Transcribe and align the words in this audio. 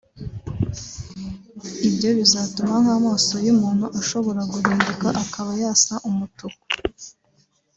Ibyo 1.87 2.09
bizatuma 2.17 2.75
nk’amaso 2.83 3.35
y’umuntu 3.45 3.85
ashobora 3.99 4.41
guhinduka 4.51 5.07
akaba 5.23 5.51
yasa 5.61 5.93
umutuku 6.09 6.65